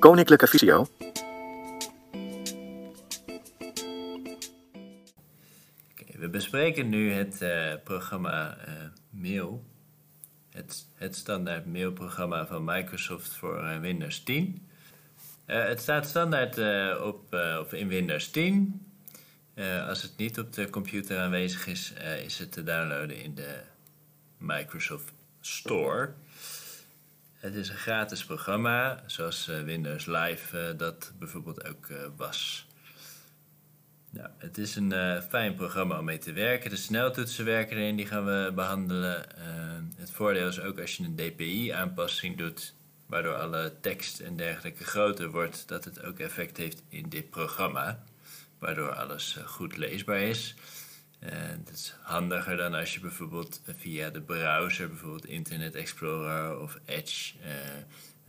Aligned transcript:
Koninklijke 0.00 0.46
Visio. 0.46 0.86
We 6.16 6.28
bespreken 6.28 6.88
nu 6.88 7.12
het 7.12 7.42
eh, 7.42 7.74
programma 7.84 8.56
eh, 8.56 8.72
Mail. 9.10 9.64
Het, 10.50 10.86
het 10.94 11.16
standaard 11.16 11.66
mailprogramma 11.66 12.46
van 12.46 12.64
Microsoft 12.64 13.32
voor 13.32 13.64
eh, 13.64 13.78
Windows 13.78 14.22
10. 14.22 14.68
Eh, 15.44 15.64
het 15.64 15.80
staat 15.80 16.06
standaard 16.06 16.58
op, 17.00 17.34
op 17.60 17.74
in 17.74 17.88
Windows 17.88 18.30
10. 18.30 18.86
Eh, 19.54 19.88
als 19.88 20.02
het 20.02 20.16
niet 20.16 20.38
op 20.38 20.52
de 20.52 20.70
computer 20.70 21.18
aanwezig 21.18 21.66
is, 21.66 21.92
is 22.24 22.38
het 22.38 22.52
te 22.52 22.62
downloaden 22.62 23.22
in 23.22 23.34
de 23.34 23.60
Microsoft 24.38 25.12
Store. 25.40 26.12
Het 27.40 27.54
is 27.54 27.68
een 27.68 27.76
gratis 27.76 28.24
programma, 28.24 29.02
zoals 29.06 29.48
eh, 29.48 29.62
Windows 29.62 30.06
Live 30.06 30.58
eh, 30.58 30.78
dat 30.78 31.12
bijvoorbeeld 31.18 31.68
ook 31.68 31.86
eh, 31.86 31.96
was. 32.16 32.66
Nou, 34.10 34.28
het 34.38 34.58
is 34.58 34.76
een 34.76 35.22
fijn 35.28 35.54
programma 35.54 35.98
om 35.98 36.04
mee 36.04 36.18
te 36.18 36.32
werken. 36.32 36.70
De 36.70 36.76
sneltoetsen 36.76 37.44
werken 37.44 37.76
erin, 37.76 37.96
die 37.96 38.06
gaan 38.06 38.24
we 38.24 38.52
behandelen. 38.54 39.36
Eh, 39.36 39.44
het 39.96 40.10
voordeel 40.10 40.48
is 40.48 40.60
ook 40.60 40.80
als 40.80 40.96
je 40.96 41.04
een 41.04 41.16
DPI-aanpassing 41.16 42.36
doet, 42.36 42.74
waardoor 43.06 43.34
alle 43.34 43.72
tekst 43.80 44.20
en 44.20 44.36
dergelijke 44.36 44.84
groter 44.84 45.30
wordt, 45.30 45.68
dat 45.68 45.84
het 45.84 46.02
ook 46.04 46.18
effect 46.18 46.56
heeft 46.56 46.82
in 46.88 47.08
dit 47.08 47.30
programma, 47.30 48.02
waardoor 48.58 48.94
alles 48.94 49.38
goed 49.44 49.76
leesbaar 49.76 50.20
is. 50.20 50.54
Uh, 51.20 51.30
dat 51.64 51.74
is 51.74 51.94
handiger 52.02 52.56
dan 52.56 52.74
als 52.74 52.94
je 52.94 53.00
bijvoorbeeld 53.00 53.60
via 53.76 54.10
de 54.10 54.20
browser, 54.20 54.88
bijvoorbeeld 54.88 55.26
Internet 55.26 55.74
Explorer 55.74 56.58
of 56.58 56.78
Edge, 56.84 57.38
eh, 57.42 57.52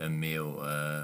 een 0.02 0.20
mail 0.20 0.68
eh, 0.68 1.02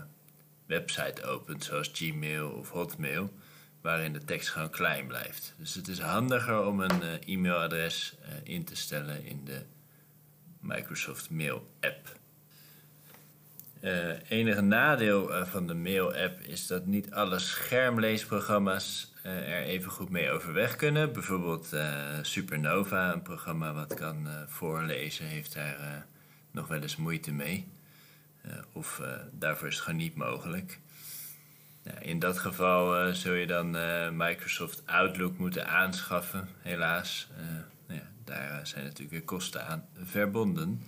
website 0.66 1.24
opent, 1.24 1.64
zoals 1.64 1.90
Gmail 1.94 2.50
of 2.50 2.70
Hotmail, 2.70 3.34
waarin 3.82 4.14
de 4.14 4.24
tekst 4.24 4.50
gewoon 4.50 4.70
klein 4.70 5.08
blijft. 5.08 5.56
Dus 5.58 5.74
het 5.74 5.88
is 5.88 6.00
handiger 6.00 6.66
om 6.66 6.80
een 6.80 7.02
eh, 7.02 7.34
e-mailadres 7.34 8.16
eh, 8.22 8.30
in 8.44 8.64
te 8.64 8.76
stellen 8.76 9.26
in 9.26 9.42
de 9.46 9.62
Microsoft 10.60 11.30
Mail 11.30 11.72
app. 11.80 12.16
Enige 14.28 14.62
nadeel 14.62 15.46
van 15.46 15.68
de 15.68 15.74
Mail-app 15.74 16.40
is 16.40 16.68
dat 16.68 16.86
niet 16.86 17.12
alle 17.12 17.40
schermleesprogramma's 17.40 19.12
er 19.28 19.64
even 19.64 19.92
goed 19.92 20.10
mee 20.10 20.32
overweg 20.32 20.76
kunnen. 20.76 21.14
Bijvoorbeeld 21.14 21.76
Supernova, 22.22 23.14
een 23.14 23.22
programma 23.22 23.74
wat 23.74 23.94
kan 23.94 24.28
voorlezen, 24.48 25.26
heeft 25.26 25.54
daar 25.54 26.06
nog 26.52 26.68
wel 26.68 26.82
eens 26.82 26.96
moeite 26.96 27.32
mee. 27.32 27.68
of 28.72 29.02
daarvoor 29.32 29.68
is 29.68 29.74
het 29.74 29.84
gewoon 29.84 30.00
niet 30.00 30.16
mogelijk. 30.16 30.80
Nou, 31.84 32.00
in 32.00 32.20
dat 32.20 32.38
geval 32.38 33.14
zul 33.14 33.34
je 33.34 33.48
dan 33.48 33.72
Microsoft 34.18 34.84
Outlook 34.86 35.38
moeten 35.38 35.68
aanschaffen, 35.68 36.48
helaas. 36.62 37.28
Nou 37.88 38.00
ja, 38.00 38.08
daar 38.24 38.68
zijn 38.68 38.84
natuurlijk 38.84 39.12
weer 39.12 39.24
kosten 39.24 39.68
aan 39.68 39.86
verbonden. 40.04 40.84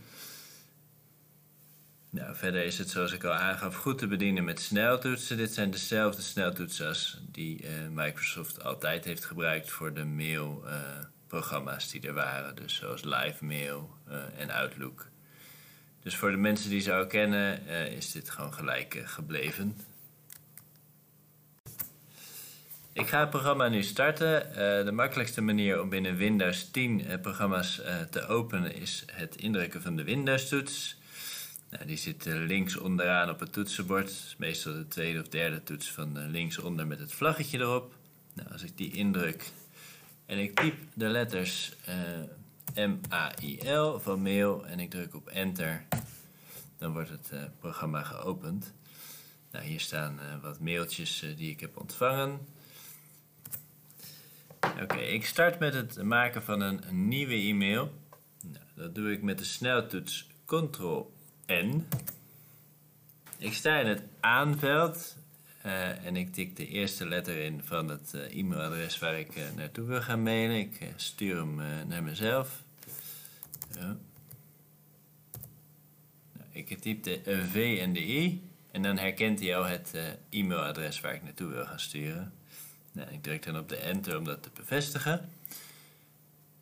Nou, 2.11 2.35
verder 2.35 2.63
is 2.63 2.77
het 2.77 2.89
zoals 2.89 3.11
ik 3.11 3.23
al 3.23 3.33
aangaf 3.33 3.75
goed 3.75 3.97
te 3.97 4.07
bedienen 4.07 4.43
met 4.43 4.59
sneltoetsen. 4.59 5.37
Dit 5.37 5.53
zijn 5.53 5.71
dezelfde 5.71 6.21
sneltoetsen 6.21 6.87
als 6.87 7.21
die 7.31 7.63
uh, 7.63 7.69
Microsoft 7.91 8.63
altijd 8.63 9.05
heeft 9.05 9.25
gebruikt 9.25 9.71
voor 9.71 9.93
de 9.93 10.05
mailprogramma's 10.05 11.85
uh, 11.85 11.91
die 11.91 12.09
er 12.09 12.13
waren. 12.13 12.55
Dus 12.55 12.75
zoals 12.75 13.03
Live 13.03 13.45
Mail 13.45 13.97
uh, 14.07 14.15
en 14.37 14.49
Outlook. 14.49 15.07
Dus 16.03 16.15
voor 16.15 16.31
de 16.31 16.37
mensen 16.37 16.69
die 16.69 16.81
ze 16.81 16.93
al 16.93 17.07
kennen 17.07 17.67
is 17.91 18.11
dit 18.11 18.29
gewoon 18.29 18.53
gelijk 18.53 19.01
gebleven. 19.05 19.77
Ik 22.93 23.07
ga 23.07 23.19
het 23.19 23.29
programma 23.29 23.67
nu 23.67 23.83
starten. 23.83 24.55
de 24.85 24.91
makkelijkste 24.91 25.41
manier 25.41 25.81
om 25.81 25.89
binnen 25.89 26.15
Windows 26.15 26.71
10 26.71 27.19
programma's 27.21 27.81
te 28.09 28.27
openen 28.27 28.75
is 28.75 29.05
het 29.11 29.35
indrukken 29.35 29.81
van 29.81 29.95
de 29.95 30.03
Windows-toets. 30.03 30.98
Nou, 31.69 31.85
die 31.85 31.97
zit 31.97 32.25
links 32.25 32.77
onderaan 32.77 33.29
op 33.29 33.39
het 33.39 33.53
toetsenbord. 33.53 34.35
Meestal 34.37 34.73
de 34.73 34.87
tweede 34.87 35.19
of 35.19 35.27
derde 35.27 35.63
toets 35.63 35.91
van 35.91 36.29
linksonder 36.29 36.87
met 36.87 36.99
het 36.99 37.13
vlaggetje 37.13 37.59
erop. 37.59 37.95
Nou, 38.33 38.51
als 38.51 38.63
ik 38.63 38.77
die 38.77 38.91
indruk 38.91 39.51
en 40.25 40.37
ik 40.37 40.59
typ 40.59 40.75
de 40.93 41.07
letters 41.07 41.73
uh, 42.75 42.87
M-A-I-L 42.87 43.99
van 43.99 44.21
mail 44.21 44.65
en 44.65 44.79
ik 44.79 44.89
druk 44.89 45.15
op 45.15 45.27
enter, 45.27 45.85
dan 46.77 46.91
wordt 46.91 47.09
het 47.09 47.31
programma 47.59 48.03
geopend. 48.03 48.73
Nou, 49.51 49.65
hier 49.65 49.79
staan 49.79 50.19
wat 50.41 50.59
mailtjes 50.59 51.25
die 51.37 51.51
ik 51.51 51.59
heb 51.59 51.77
ontvangen. 51.77 52.39
Oké, 54.81 54.97
ik 54.97 55.25
start 55.25 55.59
met 55.59 55.73
het 55.73 56.03
maken 56.03 56.43
van 56.43 56.61
een, 56.61 56.87
een 56.87 57.07
nieuwe 57.07 57.33
e-mail. 57.33 57.93
Nou, 58.41 58.65
dat 58.75 58.95
doe 58.95 59.11
ik 59.11 59.21
met 59.21 59.37
de 59.37 59.43
sneltoets 59.43 60.27
Ctrl 60.45 61.17
N. 61.51 61.87
Ik 63.37 63.53
sta 63.53 63.79
in 63.79 63.87
het 63.87 64.01
aanveld 64.19 65.15
uh, 65.65 66.05
en 66.05 66.15
ik 66.15 66.33
tik 66.33 66.55
de 66.55 66.67
eerste 66.67 67.07
letter 67.07 67.37
in 67.37 67.61
van 67.63 67.87
het 67.89 68.11
uh, 68.15 68.37
e-mailadres 68.37 68.99
waar 68.99 69.19
ik 69.19 69.35
uh, 69.35 69.43
naartoe 69.55 69.85
wil 69.85 70.01
gaan 70.01 70.23
mailen. 70.23 70.57
Ik 70.57 70.91
stuur 70.95 71.35
hem 71.35 71.55
naar 71.87 72.03
mezelf. 72.03 72.63
Ja. 73.73 73.97
Nou, 76.33 76.47
ik 76.51 76.79
typ 76.79 77.03
de 77.03 77.45
V 77.51 77.79
en 77.81 77.93
de 77.93 78.07
I 78.07 78.49
en 78.71 78.81
dan 78.81 78.97
herkent 78.97 79.39
hij 79.39 79.57
al 79.57 79.65
het 79.65 79.93
e-mailadres 80.29 80.99
waar 80.99 81.13
ik 81.13 81.23
naartoe 81.23 81.47
wil 81.47 81.65
gaan 81.65 81.79
sturen. 81.79 82.33
Nou, 82.91 83.11
ik 83.11 83.23
druk 83.23 83.43
dan 83.43 83.57
op 83.57 83.69
de 83.69 83.77
enter 83.77 84.17
om 84.17 84.23
dat 84.23 84.43
te 84.43 84.49
bevestigen. 84.53 85.29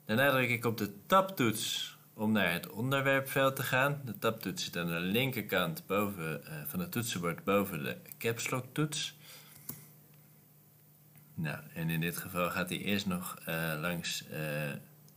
Daarna 0.05 0.31
druk 0.31 0.49
ik 0.49 0.65
op 0.65 0.77
de 0.77 0.91
tabtoets 1.05 1.96
om 2.17 2.31
naar 2.31 2.53
het 2.53 2.69
onderwerpveld 2.69 3.55
te 3.55 3.63
gaan. 3.63 4.01
De 4.05 4.19
tabtoets 4.19 4.63
zit 4.63 4.77
aan 4.77 4.87
de 4.87 4.99
linkerkant 4.99 5.83
boven, 5.87 6.41
uh, 6.43 6.53
van 6.65 6.79
het 6.79 6.91
toetsenbord 6.91 7.43
boven 7.43 7.83
de 7.83 7.97
caps 8.17 8.49
lock 8.49 8.65
toets. 8.71 9.15
Nou, 11.33 11.57
en 11.73 11.89
in 11.89 11.99
dit 11.99 12.17
geval 12.17 12.49
gaat 12.49 12.69
hij 12.69 12.77
eerst 12.77 13.05
nog 13.05 13.37
uh, 13.49 13.73
langs 13.81 14.23
uh, 14.31 14.39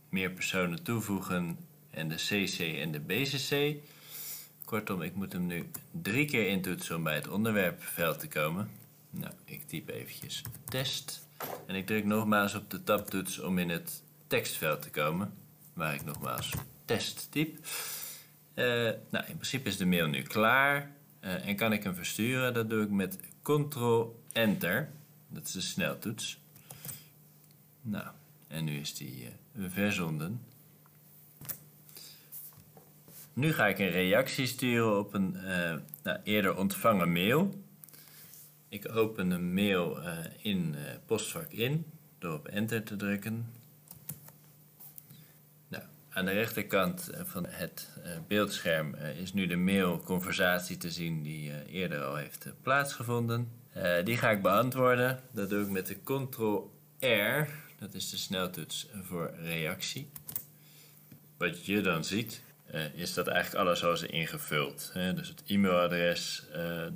meer 0.09 0.31
personen 0.31 0.83
toevoegen 0.83 1.57
en 1.89 2.07
de 2.07 2.15
CC 2.15 2.59
en 2.59 2.91
de 2.91 2.99
BCC. 2.99 3.75
Kortom, 4.65 5.01
ik 5.01 5.15
moet 5.15 5.33
hem 5.33 5.47
nu 5.47 5.69
drie 5.91 6.25
keer 6.25 6.47
intoetsen 6.47 6.95
om 6.95 7.03
bij 7.03 7.15
het 7.15 7.27
onderwerpveld 7.27 8.19
te 8.19 8.27
komen. 8.27 8.69
Nou, 9.09 9.33
ik 9.45 9.63
typ 9.67 9.89
eventjes 9.89 10.41
test. 10.65 11.27
En 11.65 11.75
ik 11.75 11.85
druk 11.85 12.05
nogmaals 12.05 12.55
op 12.55 12.69
de 12.69 12.83
tabtoets 12.83 13.39
om 13.39 13.57
in 13.57 13.69
het 13.69 14.03
tekstveld 14.27 14.81
te 14.81 14.89
komen. 14.89 15.33
Waar 15.73 15.93
ik 15.93 16.05
nogmaals 16.05 16.53
test 16.85 17.31
typ. 17.31 17.57
Uh, 18.55 18.65
nou, 19.09 19.25
in 19.27 19.35
principe 19.35 19.69
is 19.69 19.77
de 19.77 19.85
mail 19.85 20.07
nu 20.07 20.21
klaar. 20.21 20.91
Uh, 21.21 21.47
en 21.47 21.55
kan 21.55 21.73
ik 21.73 21.83
hem 21.83 21.95
versturen? 21.95 22.53
Dat 22.53 22.69
doe 22.69 22.83
ik 22.83 22.89
met 22.89 23.19
Ctrl-Enter. 23.41 24.89
Dat 25.27 25.47
is 25.47 25.51
de 25.51 25.61
sneltoets. 25.61 26.39
Nou, 27.81 28.07
en 28.47 28.63
nu 28.63 28.79
is 28.79 28.93
die 28.93 29.29
uh, 29.53 29.65
verzonden. 29.69 30.41
Nu 33.33 33.53
ga 33.53 33.67
ik 33.67 33.79
een 33.79 33.89
reactie 33.89 34.45
sturen 34.45 34.99
op 34.99 35.13
een 35.13 35.37
nou, 36.03 36.19
eerder 36.23 36.57
ontvangen 36.57 37.11
mail. 37.11 37.63
Ik 38.69 38.95
open 38.95 39.29
de 39.29 39.39
mail 39.39 39.99
in 40.37 40.75
postvak 41.05 41.51
in 41.51 41.85
door 42.19 42.33
op 42.33 42.47
enter 42.47 42.83
te 42.83 42.95
drukken. 42.95 43.60
Aan 46.13 46.25
de 46.25 46.31
rechterkant 46.31 47.09
van 47.23 47.45
het 47.47 47.89
beeldscherm 48.27 48.95
is 48.95 49.33
nu 49.33 49.47
de 49.47 49.55
mailconversatie 49.55 50.77
te 50.77 50.91
zien 50.91 51.23
die 51.23 51.65
eerder 51.65 52.03
al 52.03 52.15
heeft 52.15 52.47
plaatsgevonden. 52.61 53.51
Die 54.03 54.17
ga 54.17 54.29
ik 54.29 54.41
beantwoorden. 54.41 55.19
Dat 55.31 55.49
doe 55.49 55.63
ik 55.63 55.69
met 55.69 55.87
de 55.87 55.97
Ctrl-R. 56.03 57.47
Dat 57.79 57.93
is 57.93 58.09
de 58.09 58.17
sneltoets 58.17 58.89
voor 59.01 59.33
reactie. 59.41 60.09
Wat 61.37 61.65
je 61.65 61.81
dan 61.81 62.03
ziet, 62.03 62.41
is 62.93 63.13
dat 63.13 63.27
eigenlijk 63.27 63.65
alles 63.65 63.83
al 63.83 63.93
is 63.93 64.01
ingevuld. 64.01 64.91
Dus 64.93 65.27
het 65.27 65.43
e-mailadres, 65.45 66.43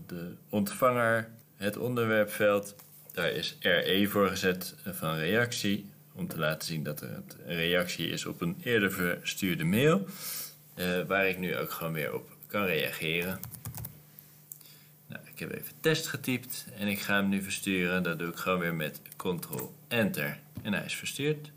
de 0.07 0.35
ontvanger, 0.49 1.29
het 1.55 1.77
onderwerpveld. 1.77 2.75
Daar 3.11 3.31
is 3.31 3.57
RE 3.59 4.07
voor 4.09 4.29
gezet 4.29 4.75
van 4.83 5.15
reactie 5.15 5.93
om 6.15 6.27
te 6.27 6.39
laten 6.39 6.67
zien 6.67 6.83
dat 6.83 7.01
er 7.01 7.09
een 7.45 7.55
reactie 7.55 8.09
is 8.09 8.25
op 8.25 8.41
een 8.41 8.57
eerder 8.63 8.91
verstuurde 8.91 9.63
mail, 9.63 10.07
uh, 10.75 11.01
waar 11.07 11.27
ik 11.27 11.37
nu 11.37 11.57
ook 11.57 11.71
gewoon 11.71 11.93
weer 11.93 12.13
op 12.13 12.29
kan 12.47 12.65
reageren. 12.65 13.39
Nou, 15.07 15.21
ik 15.33 15.39
heb 15.39 15.51
even 15.51 15.73
test 15.79 16.07
getypt 16.07 16.65
en 16.77 16.87
ik 16.87 16.99
ga 16.99 17.15
hem 17.15 17.29
nu 17.29 17.41
versturen. 17.41 18.03
Dat 18.03 18.19
doe 18.19 18.29
ik 18.29 18.37
gewoon 18.37 18.59
weer 18.59 18.75
met 18.75 19.01
Ctrl-Enter 19.15 20.39
en 20.61 20.73
hij 20.73 20.85
is 20.85 20.95
verstuurd. 20.95 21.51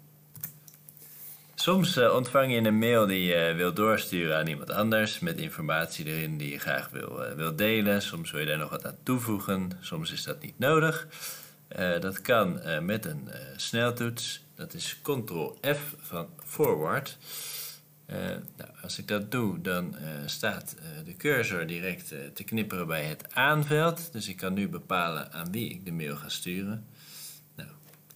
Soms 1.54 1.96
eh, 1.96 2.14
ontvang 2.14 2.52
je 2.52 2.60
een 2.60 2.78
mail 2.78 3.06
die 3.06 3.24
je 3.24 3.54
wil 3.56 3.72
doorsturen 3.72 4.36
aan 4.36 4.46
iemand 4.46 4.70
anders 4.70 5.18
met 5.18 5.36
informatie 5.36 6.06
erin 6.06 6.38
die 6.38 6.50
je 6.50 6.58
graag 6.58 6.88
wil, 6.88 7.22
wil 7.36 7.56
delen. 7.56 8.02
Soms 8.02 8.30
wil 8.30 8.40
je 8.40 8.46
daar 8.46 8.58
nog 8.58 8.70
wat 8.70 8.86
aan 8.86 8.96
toevoegen, 9.02 9.70
soms 9.80 10.12
is 10.12 10.24
dat 10.24 10.42
niet 10.42 10.58
nodig. 10.58 11.06
Uh, 11.76 12.00
dat 12.00 12.20
kan 12.20 12.60
met 12.84 13.04
een 13.04 13.28
sneltoets. 13.56 14.44
Dat 14.54 14.74
is 14.74 15.00
Ctrl-F 15.02 15.94
van 15.98 16.28
forward. 16.44 17.18
nou, 18.06 18.70
als 18.82 18.98
ik 18.98 19.08
dat 19.08 19.30
doe, 19.30 19.60
dan 19.60 19.96
staat 20.26 20.76
de 21.04 21.16
cursor 21.16 21.66
direct 21.66 22.08
te 22.08 22.44
knipperen 22.44 22.86
bij 22.86 23.04
het 23.04 23.34
aanveld. 23.34 24.12
Dus 24.12 24.28
ik 24.28 24.36
kan 24.36 24.54
nu 24.54 24.68
bepalen 24.68 25.32
aan 25.32 25.52
wie 25.52 25.70
ik 25.70 25.84
de 25.84 25.92
mail 25.92 26.16
ga 26.16 26.28
sturen. 26.28 26.86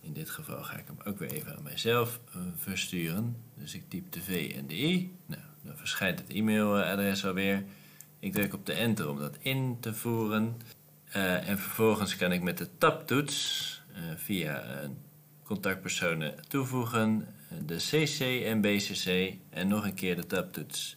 In 0.01 0.13
dit 0.13 0.31
geval 0.31 0.63
ga 0.63 0.77
ik 0.77 0.87
hem 0.87 1.13
ook 1.13 1.19
weer 1.19 1.33
even 1.33 1.57
aan 1.57 1.63
mijzelf 1.63 2.21
versturen. 2.57 3.37
Dus 3.55 3.75
ik 3.75 3.89
typ 3.89 4.13
de 4.13 4.23
V 4.23 4.53
en 4.57 4.67
de 4.67 4.75
I. 4.75 5.17
Nou, 5.27 5.43
dan 5.63 5.77
verschijnt 5.77 6.19
het 6.19 6.29
e-mailadres 6.29 7.25
alweer. 7.25 7.65
Ik 8.19 8.33
druk 8.33 8.55
op 8.55 8.67
de 8.67 8.73
enter 8.73 9.09
om 9.09 9.19
dat 9.19 9.37
in 9.39 9.77
te 9.81 9.95
voeren. 9.95 10.57
Uh, 11.17 11.49
en 11.49 11.59
vervolgens 11.59 12.17
kan 12.17 12.33
ik 12.33 12.43
met 12.43 12.59
de 12.59 12.69
tabtoets 12.79 13.83
uh, 13.91 13.99
via 14.17 14.65
contactpersonen 15.45 16.35
toevoegen, 16.49 17.27
de 17.67 17.77
CC 17.77 18.45
en 18.45 18.61
BCC 18.61 19.35
en 19.51 19.69
nog 19.69 19.85
een 19.85 19.95
keer 19.95 20.17
de 20.17 20.27
tabtoets 20.27 20.97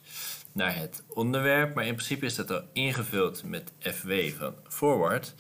naar 0.52 0.76
het 0.76 1.04
onderwerp. 1.08 1.76
Maar 1.76 1.86
in 1.86 1.96
principe 1.96 2.26
is 2.26 2.36
dat 2.36 2.52
al 2.52 2.62
ingevuld 2.74 3.44
met 3.44 3.72
FW 3.80 4.12
van 4.38 4.56
forward. 4.68 5.34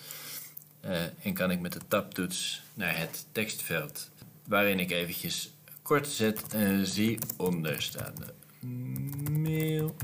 En 1.21 1.33
kan 1.33 1.51
ik 1.51 1.59
met 1.59 1.73
de 1.73 1.81
tabtoets 1.87 2.61
naar 2.73 2.97
het 2.97 3.25
tekstveld, 3.31 4.11
waarin 4.47 4.79
ik 4.79 4.91
eventjes 4.91 5.53
kort 5.81 6.07
zet, 6.07 6.43
uh, 6.55 6.79
zie 6.83 7.19
onderstaande 7.37 8.33
mail. 9.29 9.95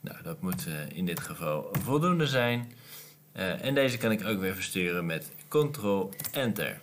Nou, 0.00 0.22
dat 0.22 0.40
moet 0.40 0.66
uh, 0.66 0.96
in 0.96 1.06
dit 1.06 1.20
geval 1.20 1.68
voldoende 1.82 2.26
zijn. 2.26 2.72
en 3.32 3.74
deze 3.74 3.98
kan 3.98 4.10
ik 4.12 4.24
ook 4.24 4.40
weer 4.40 4.54
versturen 4.54 5.06
met 5.06 5.32
Ctrl-Enter. 5.48 6.80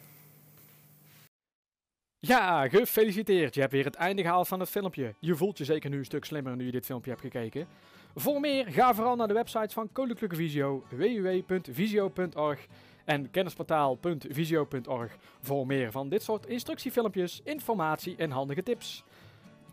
Ja, 2.19 2.67
gefeliciteerd. 2.69 3.53
Je 3.53 3.59
hebt 3.59 3.71
weer 3.71 3.85
het 3.85 3.95
einde 3.95 4.21
gehaald 4.21 4.47
van 4.47 4.59
het 4.59 4.69
filmpje. 4.69 5.15
Je 5.19 5.35
voelt 5.35 5.57
je 5.57 5.65
zeker 5.65 5.89
nu 5.89 5.97
een 5.97 6.05
stuk 6.05 6.25
slimmer 6.25 6.55
nu 6.55 6.65
je 6.65 6.71
dit 6.71 6.85
filmpje 6.85 7.09
hebt 7.09 7.21
gekeken. 7.21 7.67
Voor 8.15 8.39
meer, 8.39 8.65
ga 8.67 8.93
vooral 8.93 9.15
naar 9.15 9.27
de 9.27 9.33
websites 9.33 9.73
van 9.73 9.91
Koninklijke 9.91 10.35
Visio, 10.35 10.83
www.visio.org 10.89 12.65
en 13.05 13.31
kennisportaal.visio.org 13.31 15.17
voor 15.41 15.65
meer 15.65 15.91
van 15.91 16.09
dit 16.09 16.23
soort 16.23 16.45
instructiefilmpjes, 16.45 17.41
informatie 17.43 18.15
en 18.15 18.31
handige 18.31 18.63
tips. 18.63 19.03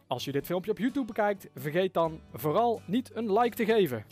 Als 0.06 0.24
je 0.24 0.32
dit 0.32 0.46
filmpje 0.46 0.70
op 0.70 0.78
YouTube 0.78 1.06
bekijkt, 1.06 1.48
vergeet 1.54 1.94
dan 1.94 2.20
vooral 2.32 2.80
niet 2.86 3.10
een 3.14 3.32
like 3.32 3.56
te 3.56 3.64
geven. 3.64 4.04